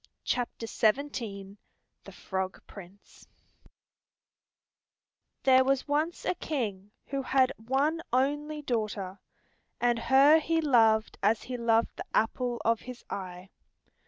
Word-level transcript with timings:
THE 0.25 1.57
FROG 2.11 2.65
PRINCE 2.65 3.27
There 5.43 5.63
was 5.63 5.87
once 5.87 6.25
a 6.25 6.33
king 6.33 6.89
who 7.05 7.21
had 7.21 7.51
one 7.57 8.01
only 8.11 8.63
daughter, 8.63 9.19
and 9.79 9.99
her 9.99 10.39
he 10.39 10.59
loved 10.59 11.19
as 11.21 11.43
he 11.43 11.55
loved 11.55 11.97
the 11.97 12.05
apple 12.17 12.59
of 12.65 12.79
his 12.79 13.05
eye. 13.11 13.51